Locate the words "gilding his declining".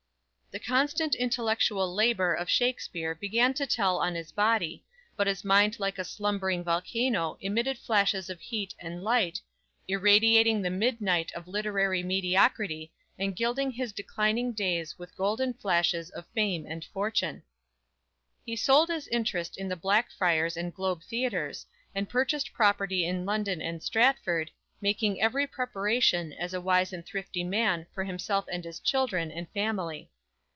13.33-14.51